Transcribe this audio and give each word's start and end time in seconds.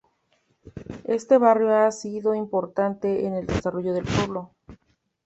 Este 1.03 1.37
barrio 1.37 1.75
ha 1.77 1.91
sido 1.91 2.33
importante 2.33 3.27
en 3.27 3.35
el 3.35 3.45
desarrollo 3.45 3.93
del 3.93 4.03
pueblo. 4.05 4.51